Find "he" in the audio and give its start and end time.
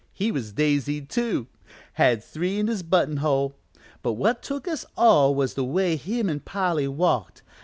0.13-0.31